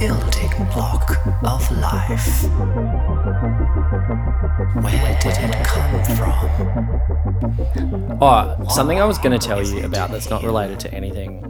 building 0.00 0.48
block 0.72 1.10
of 1.44 1.70
life. 1.76 2.42
Where 4.80 5.12
did 5.20 5.36
it 5.38 5.52
come 5.66 6.04
from? 6.16 6.32
Oh, 8.22 8.56
something 8.70 8.98
I 8.98 9.04
was 9.04 9.18
going 9.18 9.38
to 9.38 9.46
tell 9.46 9.62
you 9.62 9.84
about 9.84 10.10
that's 10.10 10.30
not 10.30 10.42
related 10.42 10.80
to 10.80 10.90
anything 10.94 11.44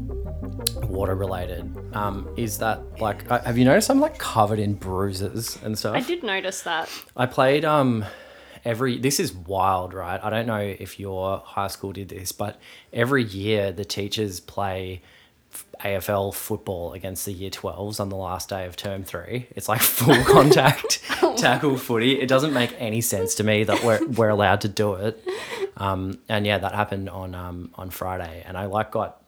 water 0.83 1.15
related 1.15 1.73
um, 1.95 2.29
is 2.37 2.59
that 2.59 2.83
like 3.01 3.31
uh, 3.31 3.41
have 3.43 3.57
you 3.57 3.65
noticed 3.65 3.89
I'm 3.89 4.01
like 4.01 4.19
covered 4.19 4.59
in 4.59 4.75
bruises 4.75 5.57
and 5.63 5.79
stuff? 5.79 5.95
I 5.95 6.01
did 6.01 6.25
notice 6.25 6.63
that. 6.63 6.89
I 7.17 7.27
played 7.27 7.65
um 7.65 8.05
every 8.65 8.99
this 8.99 9.21
is 9.21 9.33
wild, 9.33 9.95
right? 9.95 10.21
I 10.23 10.31
don't 10.31 10.47
know 10.47 10.59
if 10.59 10.99
your 10.99 11.39
high 11.39 11.69
school 11.69 11.93
did 11.93 12.09
this, 12.09 12.33
but 12.33 12.61
every 12.93 13.25
year 13.25 13.73
the 13.73 13.85
teachers 13.85 14.41
play 14.41 15.03
f- 15.05 15.11
AFL 15.81 16.35
football 16.35 16.93
against 16.93 17.25
the 17.25 17.33
year 17.33 17.51
12s 17.51 18.01
on 18.01 18.09
the 18.09 18.17
last 18.17 18.49
day 18.49 18.67
of 18.67 18.77
term 18.77 19.03
3. 19.03 19.49
It's 19.57 19.69
like 19.69 19.81
full 19.81 20.23
contact 20.25 21.03
tackle 21.37 21.77
footy. 21.77 22.21
It 22.21 22.29
doesn't 22.29 22.53
make 22.53 22.75
any 22.79 23.01
sense 23.01 23.35
to 23.37 23.45
me 23.45 23.65
that 23.65 23.83
we're 23.83 24.05
we're 24.07 24.29
allowed 24.29 24.61
to 24.63 24.69
do 24.69 24.95
it. 24.95 25.25
Um 25.77 26.19
and 26.29 26.47
yeah, 26.47 26.59
that 26.59 26.75
happened 26.75 27.09
on 27.09 27.35
um 27.35 27.71
on 27.75 27.91
Friday 27.91 28.45
and 28.47 28.57
I 28.57 28.67
like 28.67 28.91
got 28.91 29.23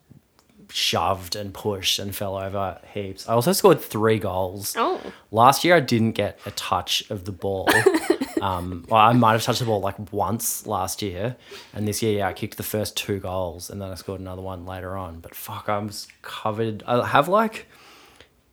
shoved 0.70 1.36
and 1.36 1.52
pushed 1.52 1.98
and 1.98 2.14
fell 2.14 2.36
over 2.36 2.78
heaps. 2.94 3.28
I 3.28 3.34
also 3.34 3.52
scored 3.52 3.80
3 3.80 4.18
goals. 4.18 4.74
Oh. 4.78 5.00
Last 5.30 5.64
year, 5.64 5.76
I 5.76 5.80
didn't 5.80 6.12
get 6.12 6.38
a 6.46 6.50
touch 6.52 7.04
of 7.10 7.24
the 7.26 7.32
ball. 7.32 7.68
um, 8.42 8.84
well, 8.88 9.00
I 9.00 9.12
might 9.12 9.32
have 9.32 9.42
touched 9.42 9.60
the 9.60 9.66
ball 9.66 9.80
like 9.80 10.12
once 10.12 10.66
last 10.66 11.00
year, 11.00 11.36
and 11.72 11.86
this 11.86 12.02
year, 12.02 12.18
yeah, 12.18 12.28
I 12.28 12.32
kicked 12.32 12.56
the 12.56 12.62
first 12.62 12.96
two 12.96 13.18
goals, 13.20 13.70
and 13.70 13.80
then 13.80 13.90
I 13.90 13.94
scored 13.94 14.20
another 14.20 14.42
one 14.42 14.66
later 14.66 14.96
on. 14.96 15.20
But 15.20 15.34
fuck, 15.34 15.68
I'm 15.68 15.90
covered. 16.22 16.82
I 16.86 17.06
have 17.06 17.28
like, 17.28 17.66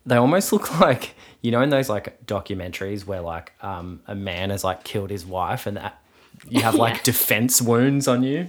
they 0.06 0.16
almost 0.16 0.52
look 0.52 0.80
like 0.88 1.14
you 1.42 1.50
know 1.50 1.60
in 1.60 1.70
those 1.70 1.88
like 1.88 2.24
documentaries 2.26 3.04
where 3.04 3.20
like 3.20 3.52
um, 3.62 4.00
a 4.06 4.14
man 4.14 4.50
has 4.50 4.62
like 4.64 4.84
killed 4.84 5.10
his 5.10 5.26
wife, 5.26 5.66
and 5.66 5.76
that, 5.76 6.00
you 6.48 6.60
have 6.62 6.74
like 6.76 6.94
Yeah. 6.98 7.02
defense 7.04 7.60
wounds 7.60 8.06
on 8.06 8.22
you. 8.22 8.46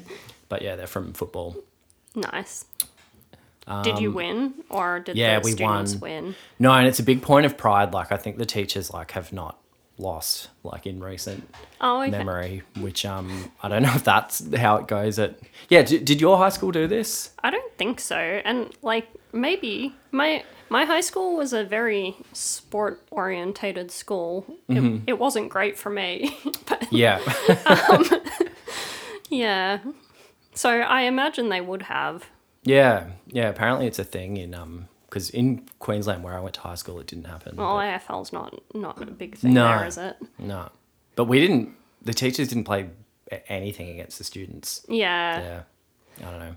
But 0.47 0.61
yeah, 0.61 0.75
they're 0.75 0.85
from 0.87 1.13
football. 1.13 1.55
Nice. 2.13 2.65
did 3.83 3.99
you 3.99 4.11
win 4.11 4.53
or 4.69 4.99
did 4.99 5.13
Um, 5.13 5.17
yeah, 5.17 5.39
the 5.39 5.45
we 5.45 5.51
students 5.53 5.93
won. 5.95 6.01
win? 6.01 6.35
No, 6.59 6.73
and 6.73 6.85
it's 6.87 6.99
a 6.99 7.03
big 7.03 7.21
point 7.21 7.45
of 7.45 7.57
pride. 7.57 7.93
Like 7.93 8.11
I 8.11 8.17
think 8.17 8.37
the 8.37 8.45
teachers 8.45 8.91
like 8.91 9.11
have 9.11 9.31
not 9.31 9.57
lost 10.01 10.49
like 10.63 10.85
in 10.87 10.99
recent 11.03 11.47
Oh, 11.79 12.01
okay. 12.01 12.11
memory, 12.11 12.63
which 12.79 13.05
um 13.05 13.51
I 13.63 13.69
don't 13.69 13.83
know 13.83 13.93
if 13.95 14.03
that's 14.03 14.53
how 14.55 14.75
it 14.77 14.87
goes. 14.87 15.17
At 15.19 15.35
yeah, 15.69 15.83
d- 15.83 15.99
did 15.99 16.19
your 16.19 16.37
high 16.37 16.49
school 16.49 16.71
do 16.71 16.87
this? 16.87 17.31
I 17.43 17.49
don't 17.51 17.73
think 17.77 17.99
so. 17.99 18.17
And 18.17 18.73
like 18.81 19.07
maybe 19.31 19.95
my 20.11 20.43
my 20.69 20.85
high 20.85 21.01
school 21.01 21.35
was 21.37 21.53
a 21.53 21.63
very 21.63 22.15
sport 22.33 23.01
orientated 23.11 23.91
school. 23.91 24.45
Mm-hmm. 24.69 24.95
It, 24.95 25.11
it 25.11 25.19
wasn't 25.19 25.49
great 25.49 25.77
for 25.77 25.89
me, 25.89 26.37
but 26.67 26.91
Yeah, 26.91 27.19
yeah. 29.29 29.79
So 30.53 30.69
I 30.81 31.01
imagine 31.03 31.49
they 31.49 31.61
would 31.61 31.83
have. 31.83 32.25
yeah, 32.63 33.11
yeah. 33.27 33.49
Apparently, 33.49 33.87
it's 33.87 33.99
a 33.99 34.03
thing 34.03 34.37
in 34.37 34.53
um 34.53 34.87
because 35.11 35.29
in 35.29 35.67
Queensland 35.79 36.23
where 36.23 36.33
I 36.37 36.39
went 36.39 36.55
to 36.55 36.61
high 36.61 36.75
school, 36.75 36.99
it 37.01 37.05
didn't 37.07 37.25
happen. 37.27 37.57
Well, 37.57 37.75
but- 37.75 38.01
AFL's 38.01 38.31
not 38.31 38.59
not 38.73 39.01
a 39.01 39.05
big 39.05 39.37
thing 39.37 39.53
No. 39.53 39.67
there, 39.67 39.85
is 39.85 39.97
it? 39.97 40.15
no, 40.39 40.69
but 41.15 41.25
we 41.25 41.39
didn't. 41.39 41.75
The 42.01 42.13
teachers 42.13 42.47
didn't 42.47 42.63
play 42.63 42.89
anything 43.47 43.89
against 43.89 44.17
the 44.17 44.23
students. 44.23 44.85
Yeah. 44.89 45.63
Yeah, 46.19 46.27
I 46.27 46.31
don't 46.31 46.39
know. 46.39 46.55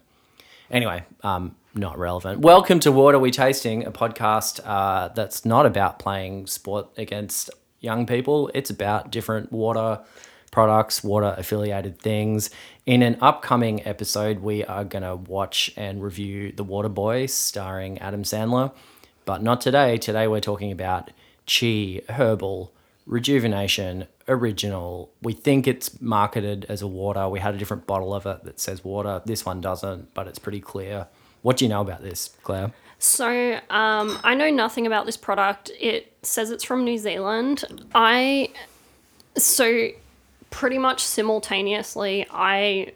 Anyway, 0.70 1.05
um, 1.22 1.56
not 1.75 1.98
relevant. 1.98 2.41
Welcome 2.41 2.80
to 2.80 2.92
Water 2.92 3.19
We 3.19 3.30
Tasting, 3.32 3.84
a 3.84 3.91
podcast 3.91 4.60
uh, 4.64 5.08
that's 5.08 5.44
not 5.44 5.66
about 5.66 5.98
playing 5.98 6.47
sport 6.47 6.86
against 6.97 7.50
young 7.80 8.06
people. 8.06 8.50
It's 8.55 8.70
about 8.70 9.10
different 9.10 9.52
water 9.52 10.00
products, 10.54 11.03
water 11.03 11.34
affiliated 11.37 11.98
things. 11.98 12.48
In 12.87 13.03
an 13.03 13.19
upcoming 13.20 13.84
episode, 13.84 14.38
we 14.38 14.65
are 14.65 14.84
going 14.84 15.03
to 15.03 15.16
watch 15.16 15.72
and 15.76 16.00
review 16.00 16.53
The 16.53 16.62
Water 16.62 16.88
Boy 16.88 17.26
starring 17.26 17.98
Adam 17.98 18.22
Sandler. 18.22 18.72
But 19.25 19.42
not 19.42 19.60
today. 19.60 19.98
Today, 19.98 20.28
we're 20.28 20.38
talking 20.38 20.70
about 20.70 21.10
Chi 21.44 22.03
Herbal 22.09 22.72
Rejuvenation 23.04 24.06
Original. 24.28 25.10
We 25.20 25.32
think 25.32 25.66
it's 25.66 26.00
marketed 26.00 26.66
as 26.69 26.82
a 26.82 26.86
water. 26.86 27.28
We 27.28 27.41
had 27.41 27.56
a 27.56 27.59
different 27.59 27.84
bottle 27.84 28.15
of 28.15 28.25
it 28.25 28.44
that 28.44 28.60
says 28.60 28.84
water. 28.84 29.22
This 29.26 29.44
one 29.44 29.60
doesn't, 29.60 30.15
but 30.15 30.28
it's 30.28 30.38
pretty 30.38 30.60
clear. 30.60 31.09
What 31.42 31.56
do 31.56 31.65
you 31.65 31.69
know 31.69 31.81
about 31.81 32.03
this, 32.03 32.31
Claire? 32.44 32.72
So, 33.00 33.54
um, 33.71 34.21
I 34.22 34.36
know 34.36 34.50
nothing 34.50 34.86
about 34.86 35.04
this 35.04 35.16
product. 35.16 35.72
It 35.81 36.12
says 36.22 36.53
it's 36.53 36.62
from 36.62 36.84
New 36.84 36.97
Zealand. 36.97 37.65
I 37.92 38.50
so 39.36 39.88
pretty 40.54 40.78
much 40.78 41.03
simultaneously 41.03 42.25
I 42.31 42.92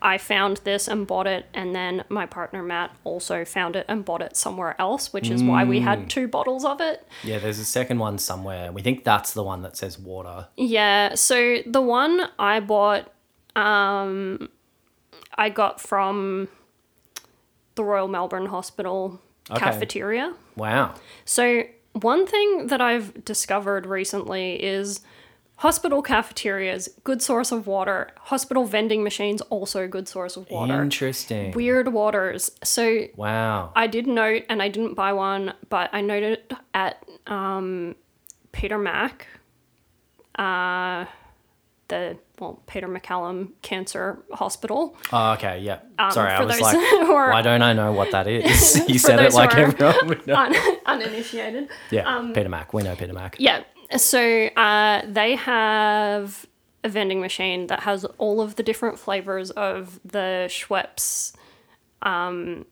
I 0.00 0.18
found 0.18 0.58
this 0.58 0.86
and 0.86 1.04
bought 1.04 1.26
it 1.26 1.46
and 1.52 1.74
then 1.74 2.04
my 2.08 2.26
partner 2.26 2.62
Matt 2.62 2.94
also 3.02 3.44
found 3.44 3.74
it 3.74 3.86
and 3.88 4.04
bought 4.04 4.22
it 4.22 4.36
somewhere 4.36 4.76
else, 4.78 5.12
which 5.12 5.30
is 5.30 5.42
why 5.42 5.64
we 5.64 5.80
had 5.80 6.08
two 6.08 6.28
bottles 6.28 6.64
of 6.64 6.80
it. 6.80 7.04
Yeah, 7.24 7.38
there's 7.40 7.58
a 7.58 7.64
second 7.64 7.98
one 7.98 8.18
somewhere. 8.18 8.70
We 8.70 8.82
think 8.82 9.02
that's 9.02 9.32
the 9.32 9.42
one 9.42 9.62
that 9.62 9.76
says 9.76 9.98
water. 9.98 10.46
Yeah, 10.56 11.14
so 11.16 11.58
the 11.66 11.80
one 11.80 12.28
I 12.38 12.60
bought 12.60 13.10
um 13.56 14.48
I 15.36 15.48
got 15.48 15.80
from 15.80 16.46
the 17.74 17.82
Royal 17.82 18.06
Melbourne 18.06 18.46
Hospital 18.46 19.20
Okay. 19.50 19.60
cafeteria. 19.60 20.34
Wow. 20.56 20.94
So, 21.24 21.64
one 21.92 22.26
thing 22.26 22.68
that 22.68 22.80
I've 22.80 23.24
discovered 23.24 23.84
recently 23.84 24.62
is 24.62 25.00
hospital 25.56 26.02
cafeterias, 26.02 26.88
good 27.04 27.22
source 27.22 27.52
of 27.52 27.66
water. 27.66 28.10
Hospital 28.18 28.64
vending 28.66 29.02
machines, 29.02 29.40
also 29.42 29.84
a 29.84 29.88
good 29.88 30.08
source 30.08 30.36
of 30.36 30.50
water. 30.50 30.82
Interesting. 30.82 31.52
Weird 31.52 31.92
waters. 31.92 32.50
So, 32.62 33.06
wow. 33.16 33.72
I 33.76 33.86
did 33.86 34.06
note, 34.06 34.42
and 34.48 34.62
I 34.62 34.68
didn't 34.68 34.94
buy 34.94 35.12
one, 35.12 35.54
but 35.68 35.90
I 35.92 36.00
noted 36.00 36.54
at 36.74 37.04
um, 37.26 37.94
Peter 38.52 38.78
Mac, 38.78 39.26
uh, 40.38 41.04
the 41.88 42.16
well 42.40 42.60
Peter 42.66 42.88
MacCallum 42.88 43.50
Cancer 43.62 44.18
Hospital. 44.32 44.96
oh, 45.12 45.32
okay. 45.34 45.60
Yeah. 45.60 45.78
Sorry, 46.10 46.32
I 46.32 46.38
Um, 46.40 46.46
was 46.48 46.60
like, 46.60 46.76
are- 47.08 47.30
why 47.30 47.42
don't 47.42 47.62
I 47.62 47.72
know 47.74 47.92
what 47.92 48.10
that 48.10 48.26
is? 48.26 48.82
you 48.88 48.98
said 48.98 49.20
it 49.20 49.32
like 49.34 49.54
everyone 49.54 50.08
would 50.08 50.26
know. 50.26 50.34
Un- 50.38 50.54
uninitiated. 50.86 51.68
Yeah, 51.90 52.32
Peter 52.34 52.48
Mac. 52.48 52.72
We 52.74 52.82
know 52.82 52.96
Peter 52.96 53.12
Mac. 53.12 53.36
Yeah. 53.38 53.62
So 53.96 54.46
uh, 54.56 55.02
they 55.06 55.36
have 55.36 56.46
a 56.82 56.88
vending 56.88 57.20
machine 57.20 57.66
that 57.68 57.80
has 57.80 58.04
all 58.18 58.40
of 58.40 58.56
the 58.56 58.62
different 58.62 58.98
flavors 58.98 59.50
of 59.52 60.00
the 60.04 60.46
Schweppes 60.48 61.32
um, 62.02 62.66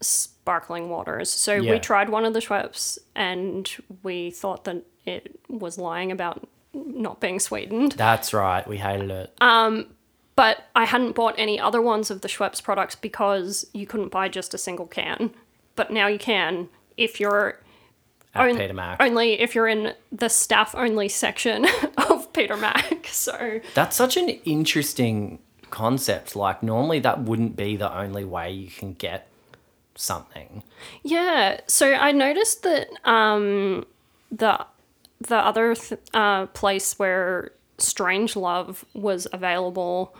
sparkling 0.00 0.88
waters. 0.90 1.30
So 1.30 1.54
Yeah. 1.54 1.72
we 1.72 1.78
tried 1.78 2.08
one 2.10 2.24
of 2.24 2.34
the 2.34 2.40
Schweppes 2.40 2.98
and 3.14 3.70
we 4.02 4.30
thought 4.30 4.64
that 4.64 4.84
it 5.06 5.38
was 5.48 5.78
lying 5.78 6.12
about 6.12 6.46
not 6.74 7.20
being 7.20 7.38
sweetened. 7.40 7.92
That's 7.92 8.32
right. 8.34 8.66
We 8.66 8.78
hated 8.78 9.10
it. 9.10 9.32
But 10.34 10.64
I 10.74 10.86
hadn't 10.86 11.12
bought 11.12 11.34
any 11.36 11.60
other 11.60 11.82
ones 11.82 12.10
of 12.10 12.22
the 12.22 12.28
Schweppes 12.28 12.62
products 12.62 12.94
because 12.94 13.66
you 13.74 13.86
couldn't 13.86 14.08
buy 14.10 14.28
just 14.28 14.54
a 14.54 14.58
single 14.58 14.86
can. 14.86 15.30
But 15.76 15.90
now 15.90 16.06
you 16.06 16.18
can 16.18 16.68
if 16.96 17.20
you're 17.20 17.58
at 18.34 18.48
on- 18.50 18.56
Peter 18.56 18.72
Mac. 18.74 19.00
only 19.02 19.40
if 19.40 19.54
you're 19.54 19.68
in 19.68 19.94
the 20.10 20.28
staff 20.28 20.74
only 20.74 21.08
section 21.08 21.66
of 22.10 22.32
Peter 22.32 22.56
Mac. 22.56 23.06
So 23.12 23.60
That's 23.74 23.94
such 23.96 24.16
an 24.16 24.28
interesting 24.30 25.38
concept. 25.70 26.34
Like, 26.34 26.62
normally 26.62 26.98
that 27.00 27.20
wouldn't 27.22 27.56
be 27.56 27.76
the 27.76 27.94
only 27.94 28.24
way 28.24 28.50
you 28.52 28.68
can 28.70 28.94
get 28.94 29.28
something. 29.94 30.62
yeah, 31.02 31.60
so 31.66 31.92
I 31.92 32.12
noticed 32.12 32.62
that 32.62 32.88
um, 33.08 33.84
the 34.30 34.64
the 35.20 35.36
other 35.36 35.74
th- 35.74 36.00
uh, 36.14 36.46
place 36.46 36.98
where 36.98 37.52
Strangelove 37.78 38.82
was 38.94 39.26
available 39.32 40.14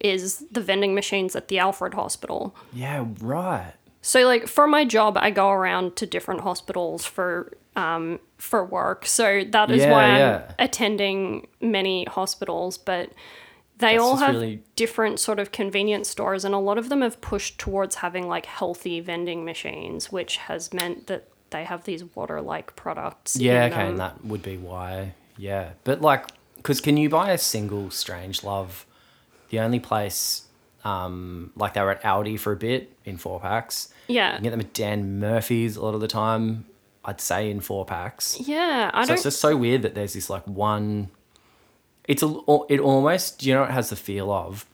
is 0.00 0.44
the 0.50 0.60
vending 0.60 0.94
machines 0.94 1.34
at 1.34 1.48
the 1.48 1.58
Alfred 1.58 1.94
Hospital. 1.94 2.54
Yeah, 2.72 3.06
right. 3.20 3.72
So 4.06 4.26
like 4.26 4.46
for 4.46 4.66
my 4.66 4.84
job, 4.84 5.16
I 5.16 5.30
go 5.30 5.48
around 5.50 5.96
to 5.96 6.06
different 6.06 6.42
hospitals 6.42 7.06
for 7.06 7.56
um, 7.74 8.20
for 8.36 8.62
work. 8.64 9.06
So 9.06 9.44
that 9.50 9.70
is 9.70 9.82
Yeah, 9.82 9.90
why 9.92 10.18
yeah. 10.18 10.42
I'm 10.46 10.54
attending 10.66 11.46
many 11.60 12.04
hospitals, 12.04 12.76
but 12.76 13.10
they 13.78 13.92
That's 13.94 14.02
all 14.02 14.16
have 14.16 14.34
really- 14.34 14.62
different 14.76 15.18
sort 15.20 15.40
of 15.40 15.50
convenience 15.52 16.08
stores, 16.10 16.44
and 16.44 16.54
a 16.54 16.58
lot 16.58 16.76
of 16.78 16.90
them 16.90 17.00
have 17.00 17.20
pushed 17.22 17.58
towards 17.58 17.96
having 17.96 18.28
like 18.28 18.46
healthy 18.46 19.00
vending 19.00 19.44
machines, 19.44 20.12
which 20.12 20.36
has 20.36 20.72
meant 20.72 21.06
that 21.06 21.28
they 21.50 21.64
have 21.64 21.84
these 21.84 22.04
water-like 22.14 22.76
products. 22.76 23.36
Yeah, 23.36 23.64
okay, 23.64 23.70
them. 23.76 23.88
and 23.90 24.00
that 24.00 24.24
would 24.24 24.42
be 24.42 24.56
why. 24.58 25.14
Yeah, 25.38 25.70
but 25.82 26.00
like, 26.02 26.26
because 26.56 26.80
can 26.80 26.96
you 26.96 27.08
buy 27.08 27.30
a 27.32 27.38
single 27.38 27.84
Strangelove? 27.86 28.84
The 29.50 29.58
only 29.60 29.80
place, 29.80 30.42
um, 30.84 31.50
like 31.56 31.74
they 31.74 31.80
were 31.80 31.90
at 31.92 32.02
Aldi 32.02 32.38
for 32.38 32.52
a 32.52 32.56
bit 32.56 32.92
in 33.04 33.16
four 33.16 33.40
packs. 33.40 33.88
yeah. 34.08 34.28
You 34.30 34.34
can 34.36 34.42
get 34.44 34.50
them 34.50 34.60
at 34.60 34.72
Dan 34.74 35.18
Murphy's 35.18 35.76
a 35.76 35.82
lot 35.82 35.94
of 35.94 36.00
the 36.00 36.08
time. 36.08 36.66
I'd 37.04 37.20
say 37.20 37.50
in 37.50 37.60
four 37.60 37.84
packs. 37.84 38.38
Yeah, 38.40 38.90
I 38.94 39.04
So 39.04 39.08
don't. 39.08 39.14
it's 39.14 39.22
just 39.24 39.40
so 39.40 39.56
weird 39.56 39.82
that 39.82 39.94
there's 39.94 40.14
this 40.14 40.30
like 40.30 40.46
one. 40.46 41.10
It's 42.06 42.22
a 42.22 42.28
it 42.68 42.80
almost 42.80 43.44
you 43.44 43.54
know 43.54 43.64
it 43.64 43.70
has 43.70 43.90
the 43.90 43.96
feel 43.96 44.30
of. 44.30 44.66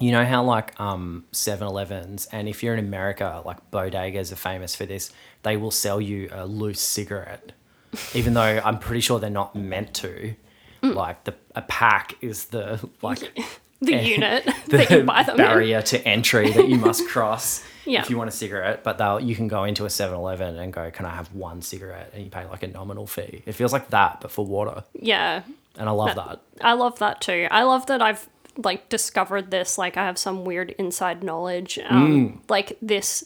You 0.00 0.10
know 0.10 0.24
how 0.24 0.42
like 0.42 0.78
um 0.80 1.24
7-Elevens 1.32 2.26
and 2.32 2.48
if 2.48 2.62
you're 2.62 2.74
in 2.74 2.80
America 2.84 3.40
like 3.46 3.70
bodegas 3.70 4.32
are 4.32 4.36
famous 4.36 4.74
for 4.74 4.84
this 4.86 5.12
they 5.44 5.56
will 5.56 5.70
sell 5.70 6.00
you 6.00 6.28
a 6.32 6.44
loose 6.46 6.80
cigarette 6.80 7.52
even 8.14 8.34
though 8.34 8.60
I'm 8.64 8.78
pretty 8.80 9.00
sure 9.00 9.20
they're 9.20 9.30
not 9.30 9.54
meant 9.54 9.94
to 9.94 10.34
Mm. 10.82 10.94
like 10.96 11.24
the 11.24 11.34
a 11.54 11.62
pack 11.62 12.14
is 12.20 12.46
the 12.46 12.86
like 13.02 13.38
the 13.84 13.96
unit 14.16 14.44
the 14.66 14.76
that 14.78 14.90
you 14.90 15.02
buy 15.04 15.22
them 15.22 15.32
in. 15.38 15.46
barrier 15.46 15.82
to 15.82 16.06
entry 16.08 16.50
that 16.52 16.68
you 16.68 16.76
must 16.76 17.06
cross 17.12 17.64
Yeah. 17.84 18.00
if 18.02 18.10
you 18.10 18.16
want 18.18 18.28
a 18.28 18.32
cigarette. 18.32 18.82
But 18.84 18.98
they'll 18.98 19.20
you 19.20 19.34
can 19.36 19.48
go 19.48 19.64
into 19.64 19.84
a 19.84 19.88
7-Eleven 19.88 20.56
and 20.58 20.72
go, 20.72 20.90
"Can 20.90 21.06
I 21.06 21.10
have 21.14 21.32
one 21.34 21.62
cigarette?" 21.62 22.10
And 22.14 22.24
you 22.24 22.30
pay 22.30 22.44
like 22.46 22.62
a 22.62 22.68
nominal 22.68 23.06
fee. 23.06 23.42
It 23.46 23.52
feels 23.52 23.72
like 23.72 23.90
that, 23.90 24.20
but 24.20 24.30
for 24.30 24.44
water, 24.46 24.84
Yeah, 25.00 25.42
and 25.78 25.88
I 25.88 25.92
love 25.92 26.14
that. 26.16 26.40
I 26.60 26.72
love 26.74 26.98
that 27.00 27.20
too. 27.20 27.46
I 27.50 27.62
love 27.64 27.86
that 27.86 28.00
I've 28.02 28.28
like 28.56 28.88
discovered 28.88 29.50
this. 29.50 29.76
Like 29.78 29.96
I 29.96 30.04
have 30.04 30.16
some 30.18 30.44
weird 30.44 30.70
inside 30.78 31.22
knowledge. 31.24 31.78
Um, 31.88 32.06
Mm. 32.08 32.38
Like 32.48 32.78
this 32.80 33.24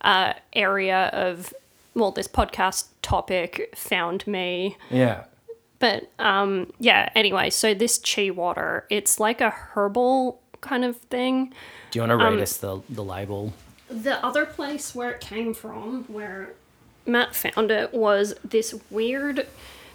uh, 0.00 0.32
area 0.52 1.06
of 1.12 1.54
well, 1.94 2.10
this 2.10 2.26
podcast 2.28 2.88
topic 3.02 3.72
found 3.76 4.26
me. 4.26 4.76
Yeah, 4.90 5.24
But 5.84 6.08
um, 6.18 6.72
yeah. 6.80 7.10
Anyway, 7.14 7.50
so 7.50 7.74
this 7.74 7.98
chi 7.98 8.30
water, 8.30 8.86
it's 8.88 9.20
like 9.20 9.42
a 9.42 9.50
herbal 9.50 10.40
kind 10.62 10.82
of 10.82 10.96
thing. 10.96 11.52
do 11.90 11.98
you 11.98 12.02
want 12.08 12.18
to 12.18 12.24
Um, 12.26 12.32
read 12.34 12.42
us 12.42 12.56
the 12.56 12.80
the 12.88 13.04
label? 13.04 13.52
The 13.90 14.24
other 14.24 14.46
place 14.46 14.94
where 14.94 15.10
it 15.10 15.20
came 15.20 15.52
from, 15.52 16.04
where 16.08 16.54
Matt 17.04 17.34
found 17.34 17.70
it, 17.70 17.92
was 17.92 18.34
this 18.42 18.74
weird. 18.90 19.46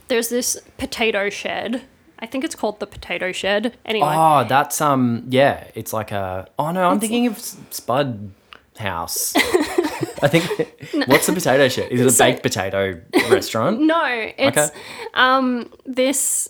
There's 0.09 0.29
this 0.29 0.59
potato 0.77 1.29
shed. 1.31 1.81
I 2.19 2.27
think 2.27 2.43
it's 2.43 2.53
called 2.55 2.79
the 2.79 2.85
potato 2.85 3.31
shed. 3.31 3.75
Anyway, 3.83 4.07
Oh, 4.11 4.43
that's 4.43 4.81
um, 4.81 5.23
yeah, 5.29 5.63
it's 5.73 5.91
like 5.91 6.11
a. 6.11 6.47
Oh 6.59 6.69
no, 6.71 6.87
I'm 6.87 6.99
thinking 6.99 7.25
of 7.25 7.39
Spud 7.39 8.29
House. 8.77 9.33
I 10.21 10.27
think. 10.27 11.07
What's 11.07 11.27
the 11.27 11.33
potato 11.33 11.67
shed? 11.67 11.91
Is 11.91 12.01
it 12.01 12.07
a 12.07 12.11
So- 12.11 12.23
baked 12.25 12.43
potato 12.43 13.01
restaurant? 13.29 13.81
no, 13.93 14.03
it's 14.37 14.57
Okay. 14.57 14.69
um 15.13 15.71
this. 15.85 16.49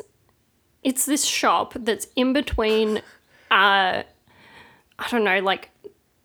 It's 0.84 1.06
this 1.06 1.26
shop 1.26 1.74
that's 1.76 2.08
in 2.16 2.34
between. 2.34 2.98
Uh, 3.52 4.04
I 5.02 5.08
don't 5.12 5.24
know, 5.24 5.40
like 5.40 5.70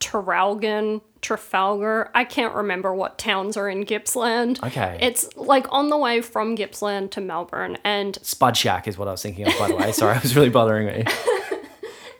Traralgon, 0.01 1.01
Trafalgar. 1.23 2.11
I 2.15 2.25
can't 2.25 2.55
remember 2.55 2.95
what 2.95 3.19
towns 3.19 3.57
are 3.57 3.69
in 3.69 3.83
Gippsland. 3.85 4.63
Okay. 4.63 4.99
It's 5.01 5.29
like 5.37 5.67
on 5.71 5.89
the 5.91 5.97
way 5.97 6.21
from 6.21 6.55
Gippsland 6.55 7.11
to 7.13 7.21
Melbourne, 7.21 7.79
and 7.85 8.19
Spud 8.23 8.57
Shack 8.57 8.87
is 8.87 8.99
what 8.99 9.09
I 9.09 9.13
was 9.13 9.23
thinking 9.23 9.47
of. 9.47 9.59
By 9.59 9.69
the 9.69 9.77
way, 9.77 9.93
sorry, 9.93 10.17
it 10.17 10.23
was 10.23 10.37
really 10.37 10.51
bothering 10.51 10.87
me. 10.87 11.05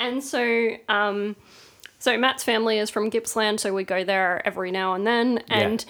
And 0.01 0.23
so, 0.23 0.71
um, 0.89 1.35
so 2.05 2.19
Matt's 2.19 2.45
family 2.45 2.79
is 2.79 2.91
from 2.91 3.09
Gippsland, 3.11 3.61
so 3.61 3.73
we 3.73 3.83
go 3.85 4.05
there 4.05 4.47
every 4.47 4.71
now 4.71 4.93
and 4.93 5.07
then. 5.07 5.39
And 5.49 5.83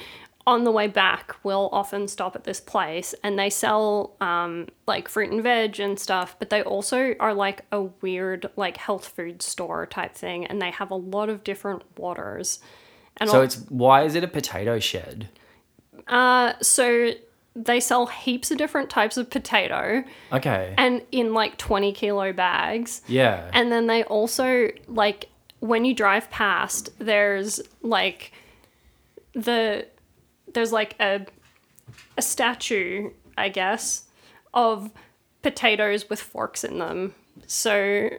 on 0.46 0.62
the 0.62 0.70
way 0.70 0.87
back, 0.87 1.34
we'll 1.43 1.69
often 1.72 2.06
stop 2.06 2.37
at 2.37 2.44
this 2.44 2.61
place, 2.61 3.16
and 3.25 3.37
they 3.37 3.50
sell 3.50 4.14
um, 4.20 4.69
like 4.87 5.08
fruit 5.08 5.32
and 5.32 5.43
veg 5.43 5.81
and 5.81 5.99
stuff. 5.99 6.37
But 6.38 6.50
they 6.50 6.62
also 6.62 7.14
are 7.19 7.34
like 7.34 7.64
a 7.72 7.82
weird 8.00 8.49
like 8.55 8.76
health 8.76 9.08
food 9.08 9.43
store 9.43 9.87
type 9.87 10.14
thing, 10.14 10.46
and 10.46 10.62
they 10.62 10.70
have 10.70 10.93
a 10.93 10.94
lot 10.96 11.28
of 11.31 11.43
different 11.43 11.82
waters. 11.99 12.61
And 13.16 13.28
So 13.28 13.38
all- 13.38 13.43
it's 13.43 13.56
why 13.69 14.05
is 14.05 14.14
it 14.14 14.22
a 14.22 14.28
potato 14.28 14.78
shed? 14.78 15.28
uh, 16.06 16.52
so 16.61 17.11
they 17.56 17.81
sell 17.81 18.06
heaps 18.06 18.50
of 18.50 18.58
different 18.58 18.90
types 18.90 19.16
of 19.16 19.31
potato, 19.31 20.05
Okay. 20.32 20.75
and 20.78 21.02
in 21.11 21.34
like 21.34 21.56
twenty 21.58 21.93
kilo 21.93 22.32
bags. 22.32 23.02
yeah. 23.08 23.50
And 23.52 23.72
then 23.72 23.87
they 23.88 24.05
also 24.05 24.69
like 24.87 25.28
when 25.64 25.87
you 25.87 25.94
drive 25.94 26.28
past, 26.31 26.90
there's 26.99 27.58
like 27.81 28.32
the 29.34 29.87
there's 30.52 30.72
like 30.72 30.94
a 31.00 31.26
a 32.19 32.22
statue, 32.22 33.11
I 33.38 33.49
guess, 33.49 34.05
of 34.52 34.90
potatoes 35.43 36.11
with 36.11 36.20
forks 36.20 36.64
in 36.64 36.78
them. 36.81 37.14
So 37.46 38.11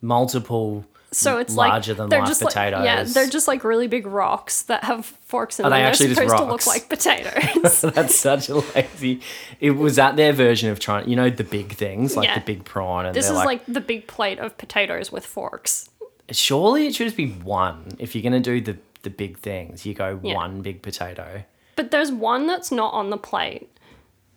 Multiple. 0.00 0.86
so 1.12 1.36
it's 1.38 1.54
larger 1.54 1.92
like 1.92 1.96
than 1.98 2.08
they're 2.08 2.20
life 2.20 2.28
just 2.28 2.40
potatoes. 2.40 2.78
like 2.80 2.86
yeah, 2.86 3.02
they're 3.04 3.28
just 3.28 3.46
like 3.46 3.62
really 3.62 3.88
big 3.88 4.06
rocks 4.06 4.62
that 4.62 4.84
have 4.84 5.04
forks 5.04 5.58
in 5.60 5.66
Are 5.66 5.70
them. 5.70 5.76
they 5.76 5.82
They're 5.82 5.88
actually 5.90 6.08
just 6.14 6.20
supposed 6.20 6.36
to 6.38 6.44
look 6.50 6.66
like 6.66 6.88
potatoes. 6.88 7.80
That's 7.94 8.14
such 8.14 8.48
a 8.48 8.56
lazy. 8.56 9.20
It 9.60 9.72
was 9.72 9.96
that 9.96 10.16
their 10.16 10.32
version 10.32 10.70
of 10.70 10.80
trying. 10.80 11.08
You 11.10 11.16
know 11.16 11.28
the 11.28 11.44
big 11.44 11.72
things 11.72 12.16
like 12.16 12.28
Yeah. 12.28 12.38
the 12.38 12.44
big 12.44 12.64
prawn, 12.64 13.04
and 13.04 13.14
this 13.14 13.26
is 13.26 13.32
like, 13.32 13.46
like 13.46 13.66
the 13.66 13.82
big 13.82 14.06
plate 14.06 14.38
of 14.38 14.56
potatoes 14.56 15.12
with 15.12 15.26
forks. 15.26 15.90
Surely 16.30 16.86
it 16.86 16.94
should 16.94 17.06
just 17.06 17.16
be 17.16 17.28
one. 17.30 17.88
If 17.98 18.14
you're 18.14 18.22
gonna 18.22 18.40
do 18.40 18.60
the 18.60 18.76
the 19.02 19.10
big 19.10 19.38
things, 19.38 19.86
you 19.86 19.94
go 19.94 20.18
Yeah. 20.22 20.34
one 20.34 20.62
big 20.62 20.82
potato. 20.82 21.44
But 21.76 21.90
there's 21.92 22.10
one 22.10 22.46
that's 22.46 22.72
not 22.72 22.92
on 22.94 23.10
the 23.10 23.16
plate. 23.18 23.68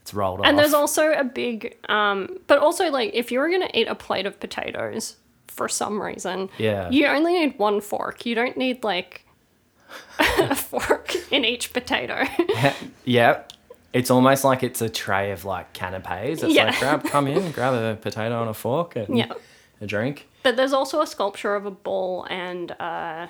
It's 0.01 0.13
rolled 0.13 0.41
off. 0.41 0.45
And 0.45 0.59
there's 0.59 0.74
also 0.75 1.12
a 1.12 1.24
big, 1.24 1.75
um, 1.89 2.38
but 2.47 2.59
also 2.59 2.89
like 2.91 3.12
if 3.13 3.31
you 3.31 3.39
were 3.39 3.50
gonna 3.50 3.69
eat 3.74 3.88
a 3.88 3.95
plate 3.95 4.25
of 4.27 4.39
potatoes 4.39 5.15
for 5.47 5.68
some 5.68 6.01
reason, 6.01 6.50
Yeah. 6.57 6.89
you 6.91 7.07
only 7.07 7.33
need 7.33 7.57
one 7.57 7.81
fork. 7.81 8.25
You 8.25 8.35
don't 8.35 8.57
need 8.57 8.83
like 8.83 9.25
a 10.19 10.53
fork 10.56 11.15
in 11.31 11.44
each 11.45 11.74
potato. 11.74 12.25
yeah. 13.06 13.42
It's 13.92 14.12
almost 14.12 14.44
like 14.44 14.62
it's 14.62 14.81
a 14.83 14.89
tray 14.89 15.31
of 15.31 15.45
like 15.45 15.74
canapes. 15.74 16.44
It's 16.44 16.53
Yeah. 16.53 16.65
like 16.65 16.80
grab, 16.80 17.03
come 17.06 17.25
in, 17.27 17.51
grab 17.57 17.74
a 17.74 17.95
potato 18.00 18.42
and 18.42 18.50
a 18.51 18.53
fork 18.53 18.95
and 18.95 19.18
Yeah. 19.18 19.33
A 19.81 19.88
drink. 19.88 20.28
but 20.44 20.56
there's 20.56 20.74
also 20.74 21.02
a 21.02 21.08
sculpture 21.08 21.56
of 21.56 21.66
a 21.66 21.72
bull 21.72 22.26
and 22.30 22.72
uh, 22.80 23.28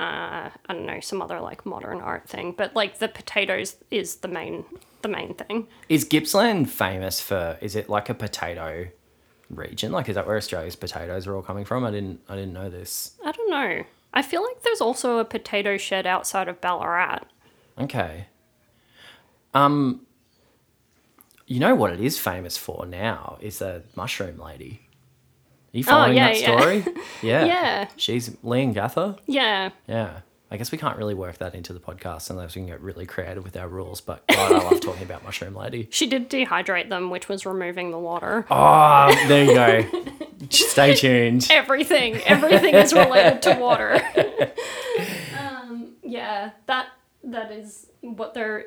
uh, 0.00 0.48
I 0.66 0.72
don't 0.72 0.86
know 0.86 1.00
some 1.00 1.20
other 1.20 1.40
like 1.40 1.66
modern 1.66 2.00
art 2.00 2.26
thing. 2.28 2.54
But 2.56 2.74
like 2.74 2.98
the 2.98 3.08
potatoes 3.08 3.76
is 3.90 4.16
the 4.16 4.28
main 4.28 4.64
the 5.02 5.08
main 5.08 5.34
thing. 5.34 5.68
Is 5.88 6.04
Gippsland 6.04 6.70
famous 6.70 7.20
for? 7.20 7.58
Is 7.60 7.76
it 7.76 7.88
like 7.88 8.08
a 8.08 8.14
potato 8.14 8.88
region? 9.50 9.92
Like, 9.92 10.08
is 10.08 10.14
that 10.14 10.26
where 10.26 10.36
Australia's 10.36 10.76
potatoes 10.76 11.26
are 11.26 11.36
all 11.36 11.42
coming 11.42 11.66
from? 11.66 11.84
I 11.84 11.90
didn't. 11.90 12.20
I 12.28 12.34
didn't 12.36 12.54
know 12.54 12.70
this. 12.70 13.12
I 13.24 13.32
don't 13.32 13.50
know. 13.50 13.84
I 14.12 14.22
feel 14.22 14.42
like 14.42 14.62
there's 14.62 14.80
also 14.80 15.18
a 15.18 15.24
potato 15.24 15.76
shed 15.76 16.06
outside 16.06 16.48
of 16.48 16.60
Ballarat. 16.60 17.20
Okay. 17.78 18.26
Um. 19.52 20.06
You 21.46 21.58
know 21.58 21.74
what 21.74 21.92
it 21.92 22.00
is 22.00 22.16
famous 22.18 22.56
for 22.56 22.86
now 22.86 23.36
is 23.40 23.58
the 23.58 23.82
mushroom 23.96 24.38
lady. 24.38 24.88
Are 25.72 25.78
you 25.78 25.84
following 25.84 26.16
yeah, 26.16 26.32
that 26.32 26.40
yeah. 26.40 26.58
story? 26.58 26.84
Yeah. 27.22 27.44
Yeah. 27.44 27.88
She's 27.96 28.30
Leongatha. 28.30 29.18
Yeah. 29.26 29.70
Yeah. 29.86 30.20
I 30.50 30.56
guess 30.56 30.72
we 30.72 30.78
can't 30.78 30.96
really 30.96 31.14
work 31.14 31.38
that 31.38 31.54
into 31.54 31.72
the 31.72 31.78
podcast 31.78 32.28
unless 32.30 32.56
we 32.56 32.62
can 32.62 32.66
get 32.66 32.80
really 32.80 33.06
creative 33.06 33.44
with 33.44 33.56
our 33.56 33.68
rules. 33.68 34.00
But 34.00 34.26
God, 34.26 34.52
I 34.52 34.58
love 34.58 34.80
talking 34.80 35.04
about 35.04 35.22
mushroom 35.22 35.54
lady. 35.54 35.86
She 35.90 36.08
did 36.08 36.28
dehydrate 36.28 36.88
them, 36.88 37.10
which 37.10 37.28
was 37.28 37.46
removing 37.46 37.92
the 37.92 37.98
water. 37.98 38.46
Oh, 38.50 39.14
there 39.28 39.44
you 39.44 39.54
go. 39.54 40.04
Stay 40.48 40.94
tuned. 40.94 41.46
Everything, 41.50 42.16
everything 42.24 42.74
is 42.74 42.92
related 42.92 43.42
to 43.42 43.54
water. 43.60 44.00
um, 45.38 45.92
yeah, 46.02 46.50
that 46.66 46.88
that 47.22 47.52
is 47.52 47.86
what 48.00 48.34
they're 48.34 48.64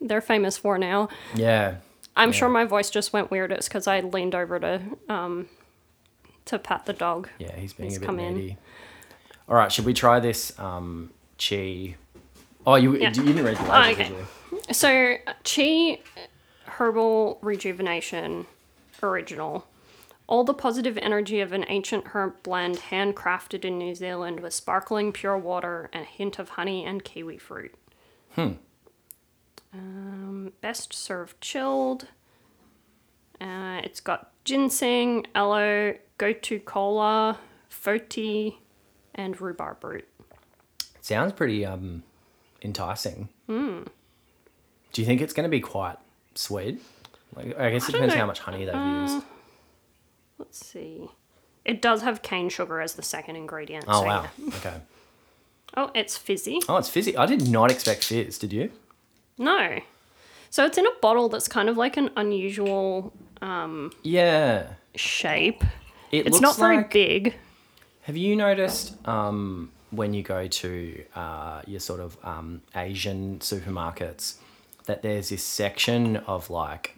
they're 0.00 0.20
famous 0.20 0.56
for 0.56 0.78
now. 0.78 1.08
Yeah. 1.34 1.76
I'm 2.16 2.32
sure 2.32 2.48
my 2.48 2.64
voice 2.64 2.88
just 2.88 3.12
went 3.12 3.30
weird. 3.30 3.52
It's 3.52 3.68
because 3.68 3.86
I 3.86 4.00
leaned 4.00 4.34
over 4.34 4.58
to 4.60 4.80
um 5.08 5.48
to 6.46 6.58
pat 6.58 6.86
the 6.86 6.92
dog. 6.92 7.28
Yeah, 7.38 7.54
he's 7.56 7.72
being 7.72 7.88
He's 7.90 7.98
a 7.98 8.00
bit 8.00 8.06
come 8.06 8.18
in. 8.18 8.34
needy. 8.36 8.56
All 9.48 9.54
right, 9.56 9.70
should 9.70 9.84
we 9.84 9.92
try 9.94 10.18
this 10.20 10.58
um, 10.58 11.10
chi? 11.38 11.94
Oh, 12.66 12.74
you 12.74 12.96
Yeah. 12.96 13.08
you 13.14 13.22
didn't 13.24 13.44
read 13.44 13.56
the 13.58 13.62
label, 13.62 13.74
Oh, 13.74 13.90
okay. 13.90 14.72
So 14.72 15.16
Chi 15.44 16.00
Herbal 16.66 17.38
Rejuvenation 17.42 18.46
Original. 19.02 19.66
All 20.28 20.42
the 20.42 20.54
positive 20.54 20.98
energy 20.98 21.40
of 21.40 21.52
an 21.52 21.64
ancient 21.68 22.08
herb 22.08 22.42
blend 22.42 22.78
handcrafted 22.90 23.64
in 23.64 23.78
New 23.78 23.94
Zealand 23.94 24.40
with 24.40 24.52
sparkling 24.52 25.12
pure 25.12 25.38
water 25.38 25.88
and 25.92 26.02
a 26.02 26.06
hint 26.06 26.40
of 26.40 26.50
honey 26.50 26.84
and 26.84 27.04
kiwi 27.04 27.38
fruit. 27.38 27.72
Hmm. 28.34 28.52
Um, 29.72 30.52
best 30.60 30.92
served 30.92 31.40
chilled. 31.40 32.08
Uh, 33.40 33.80
it's 33.84 34.00
got 34.00 34.32
ginseng, 34.44 35.26
aloe, 35.34 35.96
gotu 36.18 36.64
kola, 36.64 37.38
foti, 37.70 38.56
and 39.14 39.40
rhubarb 39.40 39.82
root. 39.84 40.06
Sounds 41.00 41.32
pretty 41.32 41.64
um, 41.64 42.02
enticing. 42.62 43.28
Hmm. 43.46 43.82
Do 44.92 45.02
you 45.02 45.06
think 45.06 45.20
it's 45.20 45.32
going 45.32 45.44
to 45.44 45.50
be 45.50 45.60
quite 45.60 45.96
sweet? 46.34 46.80
Like, 47.34 47.58
I 47.58 47.70
guess 47.70 47.88
it 47.88 47.92
don't 47.92 48.00
depends 48.02 48.14
know. 48.14 48.18
Uh, 48.18 48.20
how 48.22 48.26
much 48.26 48.38
honey 48.40 48.64
they've 48.64 48.74
used. 48.74 49.24
Let's 50.38 50.66
see. 50.66 51.08
It 51.64 51.82
does 51.82 52.02
have 52.02 52.22
cane 52.22 52.48
sugar 52.48 52.80
as 52.80 52.94
the 52.94 53.02
second 53.02 53.36
ingredient. 53.36 53.84
Oh 53.88 54.00
so 54.00 54.06
wow. 54.06 54.26
yeah. 54.38 54.46
Okay. 54.56 54.74
Oh, 55.76 55.90
it's 55.94 56.16
fizzy. 56.16 56.60
Oh, 56.68 56.76
it's 56.76 56.88
fizzy. 56.88 57.16
I 57.16 57.26
did 57.26 57.48
not 57.48 57.70
expect 57.70 58.04
fizz. 58.04 58.38
Did 58.38 58.52
you? 58.52 58.70
No. 59.36 59.80
So 60.48 60.64
it's 60.64 60.78
in 60.78 60.86
a 60.86 60.90
bottle 61.02 61.28
that's 61.28 61.48
kind 61.48 61.68
of 61.68 61.76
like 61.76 61.96
an 61.98 62.10
unusual 62.16 63.12
Yeah. 64.02 64.68
shape. 64.94 65.62
It 66.12 66.26
It's 66.26 66.40
looks 66.40 66.40
not 66.42 66.56
very 66.56 66.76
like- 66.78 66.92
big. 66.92 67.34
Have 68.02 68.16
you 68.16 68.36
noticed 68.36 68.94
um, 69.08 69.72
when 69.90 70.14
you 70.14 70.22
go 70.22 70.46
to 70.46 71.04
uh, 71.16 71.62
your 71.66 71.80
sort 71.80 71.98
of 72.00 72.16
um, 72.22 72.62
Asian 72.76 73.40
supermarkets 73.40 74.36
that 74.86 75.02
there's 75.02 75.30
this 75.30 75.42
section 75.42 76.16
of 76.18 76.48
like, 76.48 76.96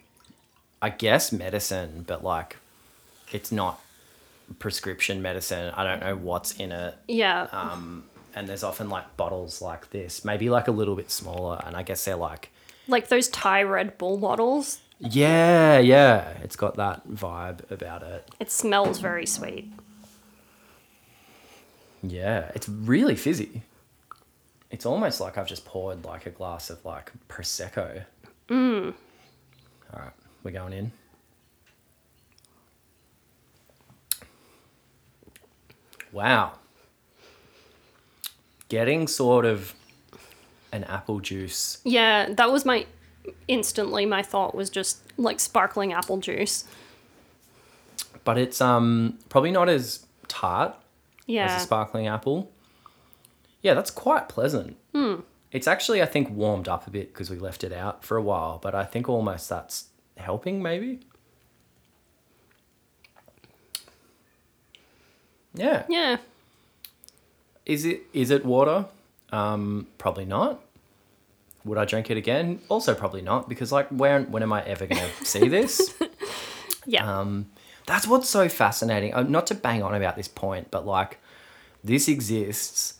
I 0.83 0.89
guess 0.91 1.31
medicine, 1.31 2.03
but 2.05 2.23
like 2.23 2.57
it's 3.31 3.51
not 3.51 3.81
prescription 4.59 5.21
medicine. 5.23 5.73
I 5.75 5.83
don't 5.83 5.99
know 6.01 6.15
what's 6.15 6.51
in 6.53 6.71
it. 6.71 6.95
Yeah. 7.07 7.47
Um, 7.51 8.03
and 8.35 8.47
there's 8.47 8.63
often 8.63 8.89
like 8.89 9.17
bottles 9.17 9.61
like 9.63 9.89
this, 9.89 10.23
maybe 10.23 10.49
like 10.51 10.67
a 10.67 10.71
little 10.71 10.95
bit 10.95 11.09
smaller. 11.09 11.59
And 11.65 11.75
I 11.75 11.81
guess 11.81 12.05
they're 12.05 12.15
like, 12.15 12.51
like 12.87 13.07
those 13.07 13.27
Thai 13.29 13.63
Red 13.63 13.97
Bull 13.97 14.17
bottles. 14.17 14.79
Yeah, 14.99 15.79
yeah, 15.79 16.33
it's 16.43 16.55
got 16.55 16.75
that 16.75 17.07
vibe 17.07 17.69
about 17.71 18.03
it. 18.03 18.29
It 18.39 18.51
smells 18.51 18.99
very 18.99 19.25
sweet. 19.25 19.71
Yeah, 22.03 22.51
it's 22.55 22.67
really 22.67 23.15
fizzy. 23.15 23.63
It's 24.71 24.85
almost 24.85 25.19
like 25.19 25.37
I've 25.37 25.47
just 25.47 25.65
poured 25.65 26.05
like 26.05 26.25
a 26.25 26.29
glass 26.29 26.69
of 26.69 26.83
like 26.85 27.11
prosecco. 27.27 28.03
Mm. 28.49 28.93
All 29.93 29.99
right, 29.99 30.13
we're 30.43 30.51
going 30.51 30.73
in. 30.73 30.91
Wow. 36.11 36.53
Getting 38.67 39.07
sort 39.07 39.45
of 39.45 39.73
an 40.71 40.83
apple 40.83 41.19
juice. 41.19 41.79
Yeah, 41.83 42.29
that 42.33 42.51
was 42.51 42.65
my 42.65 42.85
instantly 43.47 44.05
my 44.05 44.21
thought 44.21 44.55
was 44.55 44.69
just 44.69 44.99
like 45.17 45.39
sparkling 45.39 45.93
apple 45.93 46.17
juice. 46.17 46.65
But 48.23 48.37
it's 48.37 48.61
um 48.61 49.17
probably 49.29 49.51
not 49.51 49.69
as 49.69 50.05
tart 50.27 50.75
Yeah. 51.25 51.45
as 51.45 51.61
a 51.61 51.65
sparkling 51.65 52.07
apple. 52.07 52.51
Yeah, 53.61 53.73
that's 53.73 53.91
quite 53.91 54.29
pleasant. 54.29 54.77
It's 55.51 55.67
actually, 55.67 56.01
I 56.01 56.05
think, 56.05 56.29
warmed 56.29 56.67
up 56.67 56.85
a 56.85 56.91
bit 56.91 57.11
because 57.11 57.29
we 57.31 57.37
left 57.39 57.63
it 57.63 57.73
out 57.73 58.05
for 58.05 58.15
a 58.17 58.21
while, 58.21 58.59
but 58.61 58.75
I 58.75 58.83
think 58.85 59.09
almost 59.09 59.49
that's 59.49 59.85
helping, 60.15 60.61
maybe. 60.61 60.99
Yeah. 65.53 65.83
yeah. 65.89 66.17
Is 67.65 67.85
it 67.85 68.01
is 68.13 68.29
it 68.31 68.45
water? 68.45 68.85
Um, 69.31 69.87
probably 69.97 70.25
not. 70.25 70.61
Would 71.65 71.77
I 71.77 71.85
drink 71.85 72.09
it 72.09 72.17
again? 72.17 72.59
Also, 72.69 72.93
probably 72.95 73.21
not 73.21 73.49
because 73.49 73.71
like 73.71 73.87
when 73.89 74.31
when 74.31 74.43
am 74.43 74.53
I 74.53 74.63
ever 74.63 74.85
going 74.87 75.01
to 75.19 75.25
see 75.25 75.47
this? 75.47 75.93
Yeah. 76.85 77.19
Um, 77.19 77.47
that's 77.85 78.07
what's 78.07 78.29
so 78.29 78.47
fascinating. 78.49 79.13
Uh, 79.13 79.23
not 79.23 79.47
to 79.47 79.55
bang 79.55 79.83
on 79.83 79.93
about 79.95 80.15
this 80.15 80.27
point, 80.27 80.71
but 80.71 80.85
like 80.85 81.19
this 81.83 82.07
exists. 82.07 82.95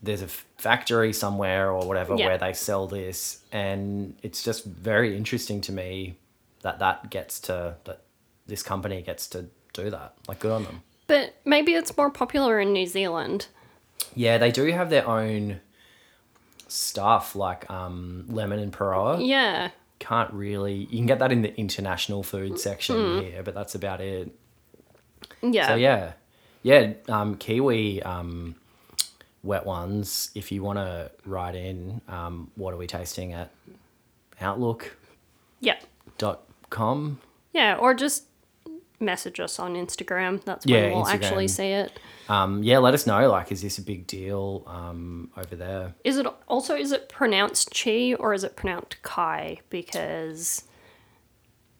There's 0.00 0.22
a 0.22 0.28
factory 0.28 1.12
somewhere 1.12 1.70
or 1.72 1.86
whatever 1.86 2.14
Yeah. 2.16 2.26
where 2.26 2.38
they 2.38 2.52
sell 2.52 2.86
this, 2.86 3.40
and 3.52 4.16
it's 4.22 4.42
just 4.44 4.64
very 4.64 5.16
interesting 5.16 5.60
to 5.62 5.72
me 5.72 6.16
that 6.62 6.78
that 6.78 7.10
gets 7.10 7.40
to 7.40 7.76
that 7.84 8.02
this 8.46 8.62
company 8.62 9.02
gets 9.02 9.26
to 9.28 9.46
do 9.72 9.90
that. 9.90 10.14
Like, 10.28 10.38
good 10.40 10.52
on 10.52 10.64
them. 10.64 10.82
but 11.08 11.34
maybe 11.44 11.74
it's 11.74 11.94
more 11.96 12.10
popular 12.10 12.58
in 12.60 12.72
New 12.72 12.86
Zealand. 12.86 13.48
Yeah, 14.14 14.38
they 14.38 14.50
do 14.52 14.66
have 14.72 14.88
their 14.88 15.06
own 15.06 15.60
stuff 16.68 17.34
like 17.34 17.68
um, 17.70 18.26
lemon 18.28 18.58
and 18.58 18.72
Paeroa. 18.72 19.26
Yeah. 19.26 19.70
Can't 19.98 20.32
really. 20.32 20.74
You 20.74 20.98
can 20.98 21.06
get 21.06 21.18
that 21.18 21.32
in 21.32 21.42
the 21.42 21.54
international 21.58 22.22
food 22.22 22.60
section 22.60 22.96
Hmm. 22.96 23.20
here, 23.24 23.42
but 23.42 23.54
that's 23.54 23.74
about 23.74 24.00
it. 24.00 24.30
Yeah. 25.42 25.66
So 25.68 25.74
yeah, 25.74 26.12
yeah. 26.62 26.92
Um, 27.08 27.36
Kiwi 27.36 28.02
um, 28.02 28.54
wet 29.42 29.66
ones. 29.66 30.30
If 30.34 30.52
you 30.52 30.62
want 30.62 30.78
to 30.78 31.10
write 31.24 31.56
in, 31.56 32.00
um, 32.08 32.50
what 32.54 32.72
are 32.72 32.76
we 32.76 32.86
tasting 32.86 33.32
at 33.32 33.50
Outlook? 34.40 34.96
Yeah. 35.60 35.78
Dot 36.16 36.42
com. 36.70 37.20
Yeah, 37.52 37.76
or 37.76 37.92
just 37.94 38.24
message 39.00 39.38
us 39.40 39.58
on 39.58 39.74
Instagram. 39.74 40.42
That's 40.44 40.66
when 40.66 40.74
Yeah, 40.74 40.94
we'll 40.94 41.06
actually 41.06 41.48
see 41.48 41.68
it. 41.68 41.98
Um, 42.28 42.62
yeah, 42.62 42.78
let 42.78 42.94
us 42.94 43.06
know. 43.06 43.30
Like, 43.30 43.52
is 43.52 43.62
this 43.62 43.78
a 43.78 43.82
big 43.82 44.06
deal 44.06 44.64
um, 44.66 45.30
over 45.36 45.54
there? 45.56 45.94
Is 46.04 46.16
it 46.18 46.26
also 46.46 46.74
is 46.76 46.92
it 46.92 47.08
pronounced 47.08 47.70
chi 47.72 48.14
or 48.14 48.34
is 48.34 48.44
it 48.44 48.56
pronounced 48.56 49.00
kai? 49.02 49.60
Because 49.70 50.64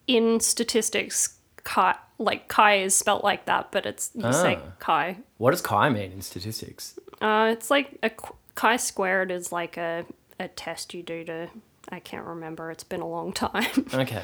in 0.07 0.39
statistics, 0.39 1.37
kai 1.63 1.95
like 2.17 2.47
kai 2.47 2.75
is 2.79 2.95
spelt 2.95 3.23
like 3.23 3.45
that, 3.45 3.71
but 3.71 3.85
it's 3.85 4.11
you 4.15 4.33
say 4.33 4.57
Ah. 4.61 4.71
kai. 4.79 5.17
What 5.37 5.51
does 5.51 5.61
chi 5.61 5.89
mean 5.89 6.11
in 6.11 6.21
statistics? 6.21 6.97
Uh, 7.21 7.49
it's 7.51 7.69
like 7.69 7.97
a 8.03 8.11
chi 8.55 8.77
squared 8.77 9.31
is 9.31 9.51
like 9.51 9.77
a 9.77 10.05
a 10.39 10.47
test 10.47 10.93
you 10.93 11.03
do 11.03 11.23
to. 11.25 11.49
I 11.89 11.99
can't 11.99 12.25
remember. 12.25 12.71
It's 12.71 12.83
been 12.83 13.01
a 13.01 13.07
long 13.07 13.33
time. 13.45 13.85
Okay. 13.93 14.23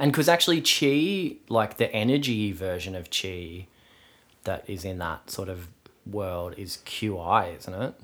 And 0.00 0.12
because 0.12 0.28
actually, 0.28 0.60
chi, 0.60 1.36
like 1.48 1.76
the 1.76 1.92
energy 1.92 2.52
version 2.52 2.94
of 2.94 3.08
chi 3.10 3.66
that 4.44 4.68
is 4.68 4.84
in 4.84 4.98
that 4.98 5.30
sort 5.30 5.48
of 5.48 5.68
world, 6.06 6.54
is 6.56 6.78
QI, 6.86 7.56
isn't 7.58 7.74
it? 7.74 7.94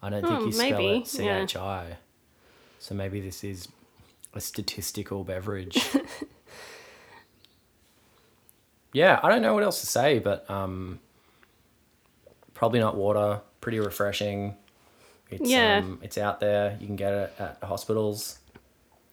I 0.00 0.10
don't 0.10 0.22
think 0.22 0.40
Hmm, 0.40 0.46
you 0.46 0.52
spell 0.52 0.70
maybe, 0.80 0.98
it 1.00 1.16
chi 1.16 1.22
yeah. 1.24 1.84
So 2.78 2.94
maybe 2.94 3.20
this 3.20 3.42
is 3.42 3.66
a 4.34 4.40
statistical 4.40 5.24
beverage. 5.24 5.76
yeah, 8.92 9.20
I 9.22 9.28
don't 9.28 9.42
know 9.42 9.54
what 9.54 9.62
else 9.62 9.80
to 9.80 9.86
say, 9.86 10.18
but 10.18 10.48
um, 10.50 10.98
probably 12.54 12.80
not 12.80 12.96
water. 12.96 13.40
Pretty 13.60 13.80
refreshing. 13.80 14.56
It's, 15.30 15.50
Yeah. 15.50 15.78
um, 15.78 15.98
it's 16.02 16.16
out 16.16 16.40
there. 16.40 16.76
You 16.80 16.86
can 16.86 16.96
get 16.96 17.12
it 17.12 17.34
at 17.38 17.58
hospitals. 17.62 18.38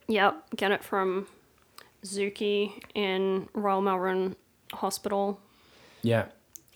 yep, 0.08 0.36
get 0.56 0.72
it 0.72 0.84
from 0.84 1.28
Zuki 2.06 2.72
in 2.94 3.48
Royal 3.54 3.82
Melbourne 3.82 4.36
Hospital. 4.74 5.40
Yeah, 6.02 6.26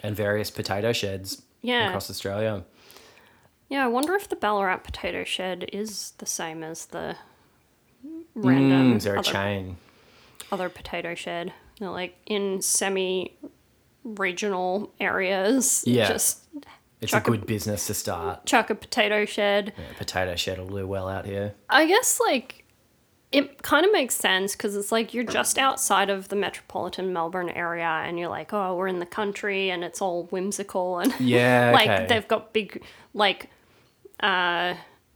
and 0.03 0.15
various 0.15 0.49
potato 0.51 0.91
sheds 0.91 1.41
Yeah. 1.61 1.87
across 1.89 2.09
Australia. 2.09 2.63
Yeah, 3.69 3.85
I 3.85 3.87
wonder 3.87 4.15
if 4.15 4.27
the 4.27 4.35
Ballarat 4.35 4.77
potato 4.77 5.23
shed 5.23 5.69
is 5.71 6.11
the 6.17 6.25
same 6.25 6.63
as 6.63 6.87
the 6.87 7.15
Mm, 8.05 8.23
random 8.35 8.97
is 8.97 9.03
there 9.03 9.15
a 9.15 9.19
other, 9.19 9.31
chain? 9.31 9.77
other 10.51 10.69
potato 10.69 11.13
shed. 11.15 11.53
They're 11.79 11.89
like 11.89 12.15
in 12.25 12.61
semi 12.61 13.37
regional 14.03 14.93
areas. 14.99 15.83
Yeah. 15.85 16.07
Just 16.07 16.45
It's 17.01 17.13
a 17.13 17.17
a- 17.17 17.21
good 17.21 17.45
business 17.45 17.87
to 17.87 17.93
start. 17.93 18.45
chuck 18.45 18.69
a 18.69 18.75
potato 18.75 19.25
shed. 19.25 19.73
Yeah, 19.77 19.83
potato 19.97 20.35
shed 20.35 20.57
will 20.59 20.67
do 20.67 20.87
well 20.87 21.07
out 21.09 21.25
here. 21.25 21.55
I 21.69 21.85
guess 21.85 22.19
like 22.19 22.65
it 23.31 23.61
kind 23.61 23.85
of 23.85 23.91
makes 23.91 24.15
sense 24.15 24.53
because 24.53 24.75
it's 24.75 24.91
like 24.91 25.13
you're 25.13 25.23
just 25.23 25.57
outside 25.59 26.09
of 26.09 26.29
the 26.29 26.35
metropolitan 26.35 27.13
Melbourne 27.13 27.49
area 27.49 27.85
and 28.05 28.17
you're 28.17 28.27
like, 28.29 28.53
oh, 28.53 28.75
we're 28.75 28.87
in 28.87 28.97
the 28.99 29.05
country 29.05 29.69
and 29.69 29.83
it's 29.83 30.01
all 30.01 30.23
whimsical 30.31 30.97
and 30.99 31.13
Yeah, 31.19 31.71
like 31.73 31.89
okay. 31.89 32.05
they've 32.09 32.27
got 32.27 32.53
big 32.53 32.81
like 33.13 33.49
uh 34.21 34.73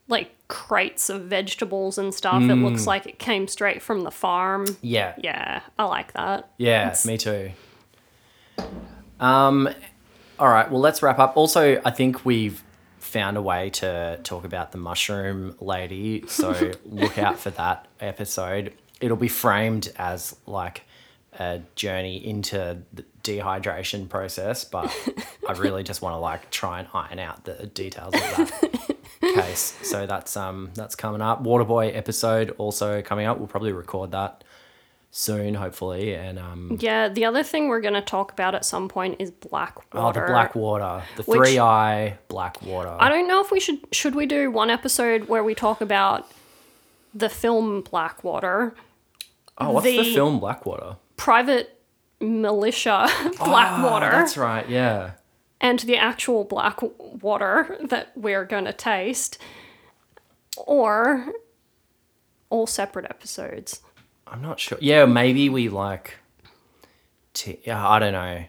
like 0.08 0.32
crates 0.48 1.10
of 1.10 1.24
vegetables 1.24 1.98
and 1.98 2.14
stuff. 2.14 2.44
It 2.44 2.48
Mm. 2.50 2.64
looks 2.64 2.86
like 2.86 3.08
it 3.08 3.18
came 3.18 3.48
straight 3.48 3.82
from 3.82 4.02
the 4.02 4.12
farm. 4.12 4.66
Yeah, 4.82 5.16
Yeah, 5.18 5.62
I 5.80 5.86
like 5.86 6.14
that. 6.14 6.52
yeah, 6.58 6.82
It's- 6.82 7.06
me 7.08 7.18
too. 7.18 7.52
Um, 9.20 9.70
all 10.40 10.50
right, 10.50 10.70
well, 10.70 10.82
let's 10.82 11.02
wrap 11.02 11.20
up. 11.20 11.38
Also, 11.38 11.82
I 11.86 11.92
think 11.92 12.26
we've 12.26 12.62
found 13.14 13.38
a 13.38 13.42
way 13.42 13.70
to 13.70 14.20
talk 14.24 14.44
about 14.44 14.72
the 14.72 14.80
mushroom 14.80 15.56
lady, 15.62 16.26
so 16.28 16.72
look 16.86 17.20
out 17.20 17.38
for 17.38 17.52
that 17.52 17.88
episode. 18.00 18.74
It'll 19.00 19.18
be 19.18 19.28
framed 19.28 19.94
as 19.98 20.36
like 20.48 20.82
a 21.40 21.62
journey 21.76 22.26
into 22.26 22.80
the 22.92 23.06
dehydration 23.24 24.10
process, 24.10 24.66
but 24.66 24.92
I 25.48 25.54
really 25.54 25.84
just 25.84 26.02
want 26.02 26.16
to 26.16 26.18
like 26.18 26.50
try 26.50 26.80
and 26.80 26.88
iron 26.92 27.20
out 27.20 27.44
the 27.46 27.68
details 27.68 28.16
of 28.16 28.22
that 28.22 28.98
case. 29.22 29.78
So 29.84 30.08
that's 30.08 30.36
um 30.36 30.72
that's 30.74 30.96
coming 30.96 31.22
up. 31.22 31.44
Waterboy 31.44 31.96
episode 31.96 32.56
also 32.58 33.04
coming 33.04 33.28
up. 33.28 33.38
We'll 33.38 33.48
probably 33.48 33.74
record 33.74 34.12
that 34.12 34.44
soon, 35.16 35.54
hopefully. 35.54 36.16
And 36.16 36.40
um 36.40 36.78
Yeah, 36.82 37.08
the 37.08 37.24
other 37.26 37.44
thing 37.44 37.68
we're 37.68 37.82
going 37.82 37.94
to 37.94 38.02
talk 38.02 38.32
about 38.32 38.56
at 38.56 38.66
some 38.66 38.90
point 38.90 39.18
is 39.20 39.30
black 39.30 39.76
water. 39.94 40.20
oh, 40.20 40.26
the 40.26 40.32
black 40.32 40.56
water, 40.56 41.04
the 41.18 41.24
Which- 41.24 41.38
three 41.38 41.60
eye 41.60 42.18
black 42.30 42.62
water. 42.64 42.96
I 43.00 43.10
don't 43.10 43.28
know 43.28 43.40
if 43.40 43.52
we 43.52 43.60
should 43.60 43.80
should 43.92 44.16
we 44.16 44.26
do 44.26 44.50
one 44.50 44.70
episode 44.72 45.28
where 45.30 45.44
we 45.44 45.54
talk 45.54 45.82
about 45.82 46.30
the 47.14 47.30
film 47.30 47.82
Blackwater, 47.82 48.74
oh, 49.60 49.72
what's 49.74 49.86
the, 49.86 49.98
the- 50.00 50.14
film 50.16 50.40
Blackwater? 50.40 50.98
private 51.16 51.80
militia 52.20 53.08
Blackwater, 53.38 54.08
Oh, 54.08 54.12
that's 54.12 54.36
right. 54.36 54.68
Yeah. 54.68 55.12
and 55.62 55.78
the 55.80 55.96
actual 55.96 56.44
black 56.44 56.80
water 57.22 57.78
that 57.82 58.12
we're 58.16 58.46
going 58.46 58.66
to 58.66 58.74
taste 58.74 59.38
or 60.58 61.28
all 62.50 62.66
separate 62.68 63.06
episodes. 63.10 63.82
I'm 64.34 64.42
not 64.42 64.60
sure. 64.60 64.80
Yeah, 64.82 65.06
maybe 65.06 65.48
we 65.48 65.70
like. 65.70 66.16
T- 67.34 67.60
yeah, 67.64 67.88
I 67.88 68.00
don't 68.00 68.14
know. 68.14 68.20
I 68.20 68.48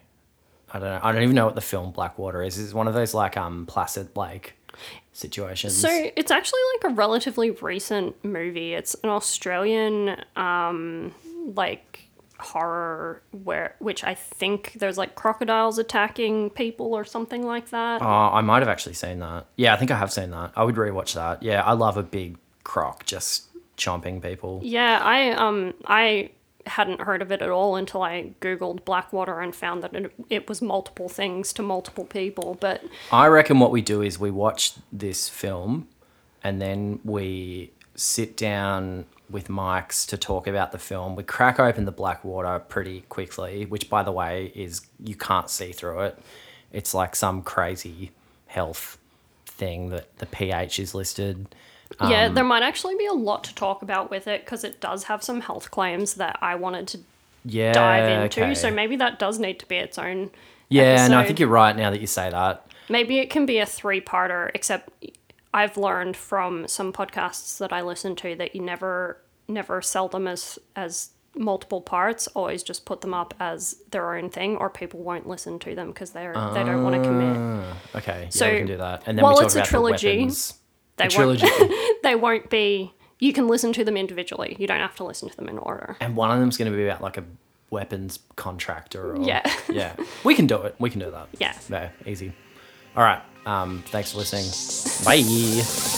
don't 0.72 0.82
know. 0.82 1.00
I 1.02 1.12
don't 1.12 1.22
even 1.22 1.36
know 1.36 1.44
what 1.44 1.54
the 1.54 1.60
film 1.60 1.92
Blackwater 1.92 2.42
is. 2.42 2.58
It's 2.58 2.74
one 2.74 2.88
of 2.88 2.94
those 2.94 3.14
like 3.14 3.36
um 3.36 3.66
placid 3.66 4.16
like 4.16 4.54
situations. 5.12 5.76
So 5.76 5.88
it's 6.16 6.30
actually 6.30 6.60
like 6.74 6.92
a 6.92 6.94
relatively 6.94 7.50
recent 7.50 8.24
movie. 8.24 8.72
It's 8.72 8.94
an 9.04 9.10
Australian 9.10 10.16
um 10.36 11.14
like 11.54 12.00
horror 12.40 13.22
where 13.44 13.76
which 13.78 14.02
I 14.04 14.14
think 14.14 14.72
there's 14.76 14.98
like 14.98 15.14
crocodiles 15.14 15.78
attacking 15.78 16.50
people 16.50 16.94
or 16.94 17.04
something 17.04 17.44
like 17.44 17.70
that. 17.70 18.02
Oh, 18.02 18.06
I 18.06 18.40
might 18.40 18.60
have 18.60 18.68
actually 18.68 18.94
seen 18.94 19.18
that. 19.20 19.46
Yeah, 19.56 19.74
I 19.74 19.76
think 19.76 19.90
I 19.90 19.98
have 19.98 20.12
seen 20.12 20.30
that. 20.30 20.52
I 20.56 20.64
would 20.64 20.74
rewatch 20.76 21.14
that. 21.14 21.42
Yeah, 21.42 21.62
I 21.62 21.74
love 21.74 21.96
a 21.98 22.02
big 22.02 22.38
croc 22.64 23.04
just 23.04 23.44
chomping 23.76 24.22
people. 24.22 24.60
Yeah, 24.62 25.00
I 25.02 25.30
um 25.30 25.74
I 25.86 26.30
hadn't 26.66 27.02
heard 27.02 27.20
of 27.20 27.30
it 27.30 27.42
at 27.42 27.50
all 27.50 27.76
until 27.76 28.02
I 28.02 28.32
googled 28.40 28.84
Blackwater 28.84 29.40
and 29.40 29.54
found 29.54 29.82
that 29.82 29.94
it, 29.94 30.12
it 30.30 30.48
was 30.48 30.62
multiple 30.62 31.08
things 31.08 31.52
to 31.54 31.62
multiple 31.62 32.04
people, 32.04 32.56
but 32.60 32.82
I 33.12 33.26
reckon 33.26 33.58
what 33.58 33.70
we 33.70 33.82
do 33.82 34.00
is 34.02 34.18
we 34.18 34.30
watch 34.30 34.72
this 34.90 35.28
film 35.28 35.88
and 36.42 36.60
then 36.60 37.00
we 37.04 37.72
sit 37.96 38.36
down 38.36 39.06
with 39.30 39.48
mics 39.48 40.06
to 40.08 40.16
talk 40.16 40.46
about 40.46 40.72
the 40.72 40.78
film. 40.78 41.16
We 41.16 41.22
crack 41.22 41.58
open 41.58 41.84
the 41.84 41.92
Blackwater 41.92 42.58
pretty 42.58 43.02
quickly, 43.02 43.64
which 43.64 43.88
by 43.88 44.02
the 44.02 44.12
way 44.12 44.52
is 44.54 44.82
you 45.02 45.14
can't 45.14 45.48
see 45.50 45.72
through 45.72 46.00
it. 46.00 46.18
It's 46.72 46.94
like 46.94 47.16
some 47.16 47.42
crazy 47.42 48.12
health 48.46 48.98
thing 49.46 49.90
that 49.90 50.18
the 50.18 50.26
pH 50.26 50.78
is 50.78 50.94
listed. 50.94 51.54
Yeah, 52.00 52.26
Um, 52.26 52.34
there 52.34 52.44
might 52.44 52.62
actually 52.62 52.96
be 52.96 53.06
a 53.06 53.12
lot 53.12 53.44
to 53.44 53.54
talk 53.54 53.82
about 53.82 54.10
with 54.10 54.26
it 54.26 54.44
because 54.44 54.64
it 54.64 54.80
does 54.80 55.04
have 55.04 55.22
some 55.22 55.40
health 55.40 55.70
claims 55.70 56.14
that 56.14 56.38
I 56.42 56.54
wanted 56.54 56.88
to 56.88 56.98
Yeah. 57.44 57.72
dive 57.72 58.22
into. 58.22 58.42
okay. 58.42 58.54
So 58.54 58.70
maybe 58.70 58.96
that 58.96 59.18
does 59.18 59.38
need 59.38 59.58
to 59.60 59.66
be 59.66 59.76
its 59.76 59.98
own. 59.98 60.30
Yeah, 60.68 61.06
no, 61.08 61.18
I 61.18 61.24
think 61.26 61.38
you're 61.38 61.48
right 61.48 61.76
now 61.76 61.90
that 61.90 62.00
you 62.00 62.06
say 62.06 62.30
that. 62.30 62.66
Maybe 62.88 63.18
it 63.18 63.30
can 63.30 63.46
be 63.46 63.58
a 63.58 63.66
three 63.66 64.00
parter, 64.00 64.50
except 64.54 64.90
I've 65.52 65.76
learned 65.76 66.16
from 66.16 66.66
some 66.68 66.92
podcasts 66.92 67.58
that 67.58 67.72
I 67.72 67.80
listen 67.82 68.16
to 68.16 68.34
that 68.36 68.54
you 68.54 68.60
never 68.62 69.18
never 69.46 69.80
sell 69.82 70.08
them 70.08 70.26
as 70.26 70.58
as 70.74 71.10
multiple 71.36 71.80
parts, 71.80 72.26
always 72.28 72.62
just 72.62 72.84
put 72.86 73.00
them 73.02 73.12
up 73.12 73.34
as 73.40 73.76
their 73.90 74.14
own 74.16 74.30
thing 74.30 74.56
or 74.56 74.70
people 74.70 75.00
won't 75.00 75.28
listen 75.28 75.58
to 75.58 75.74
them 75.74 75.88
because 75.88 76.10
they're 76.10 76.32
they 76.54 76.64
don't 76.64 76.82
want 76.82 76.94
to 76.96 77.02
commit. 77.02 77.64
Okay, 77.96 78.22
yeah, 78.24 78.28
So, 78.30 78.50
we 78.50 78.58
can 78.58 78.66
do 78.66 78.76
that. 78.78 79.02
And 79.06 79.18
then 79.18 79.22
while 79.22 79.34
we 79.34 79.40
talk 79.40 79.46
it's 79.46 79.56
a 79.56 79.62
trilogy. 79.62 80.28
They 80.96 81.08
trilogy. 81.08 81.46
won't 81.46 81.72
they 82.02 82.14
won't 82.14 82.50
be 82.50 82.92
you 83.18 83.32
can 83.32 83.48
listen 83.48 83.72
to 83.72 83.84
them 83.84 83.96
individually. 83.96 84.56
You 84.58 84.66
don't 84.66 84.80
have 84.80 84.96
to 84.96 85.04
listen 85.04 85.28
to 85.30 85.36
them 85.36 85.48
in 85.48 85.58
order. 85.58 85.96
and 86.00 86.16
one 86.16 86.30
of 86.30 86.40
them's 86.40 86.56
going 86.56 86.70
to 86.70 86.76
be 86.76 86.84
about 86.84 87.00
like 87.00 87.16
a 87.16 87.24
weapons 87.70 88.18
contractor. 88.36 89.12
Or, 89.14 89.22
Yeah. 89.22 89.42
yeah, 89.70 89.94
we 90.24 90.34
can 90.34 90.46
do 90.46 90.62
it. 90.62 90.74
We 90.78 90.90
can 90.90 91.00
do 91.00 91.10
that. 91.10 91.28
Yeah. 91.38 91.54
no, 91.68 91.88
easy. 92.06 92.32
All 92.96 93.02
right. 93.04 93.22
Um, 93.46 93.82
thanks 93.86 94.12
for 94.12 94.18
listening. 94.18 94.46
Bye. 95.04 95.93